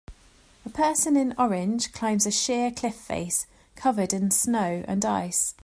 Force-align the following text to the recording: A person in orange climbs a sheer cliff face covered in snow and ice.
A 0.65 0.69
person 0.71 1.15
in 1.15 1.35
orange 1.37 1.91
climbs 1.93 2.25
a 2.25 2.31
sheer 2.31 2.71
cliff 2.71 2.95
face 2.95 3.45
covered 3.75 4.13
in 4.13 4.31
snow 4.31 4.83
and 4.87 5.05
ice. 5.05 5.53